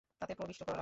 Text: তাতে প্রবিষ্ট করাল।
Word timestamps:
তাতে 0.19 0.33
প্রবিষ্ট 0.35 0.61
করাল। 0.63 0.79